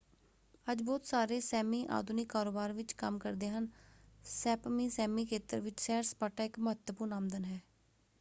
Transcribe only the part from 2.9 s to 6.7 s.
ਕੰਮ ਕਰਦੇ ਹਨ। ਸੈਪਮੀ ਸੈਮੀ ਖੇਤਰ ਵਿੱਚ ਸੈਰ-ਸਪਾਟਾ ਇੱਕ